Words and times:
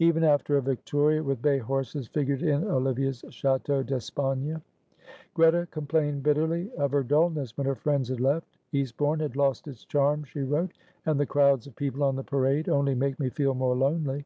Ever 0.00 0.24
after 0.24 0.56
a 0.56 0.62
victoria 0.62 1.20
with 1.20 1.42
bay 1.42 1.58
horses 1.58 2.06
figured 2.06 2.42
in 2.44 2.62
Olivia's 2.62 3.22
châteaux 3.22 3.84
d'espagne. 3.84 4.62
Greta 5.34 5.66
complained 5.68 6.22
bitterly 6.22 6.70
of 6.78 6.92
her 6.92 7.02
dullness 7.02 7.58
when 7.58 7.66
her 7.66 7.74
friends 7.74 8.08
had 8.08 8.20
left. 8.20 8.46
"Eastbourne 8.70 9.18
has 9.18 9.34
lost 9.34 9.66
its 9.66 9.84
charms," 9.84 10.28
she 10.28 10.42
wrote, 10.42 10.70
"and 11.06 11.18
the 11.18 11.26
crowds 11.26 11.66
of 11.66 11.74
people 11.74 12.04
on 12.04 12.14
the 12.14 12.22
Parade 12.22 12.68
only 12.68 12.94
make 12.94 13.18
me 13.18 13.30
feel 13.30 13.52
more 13.54 13.74
lonely. 13.74 14.24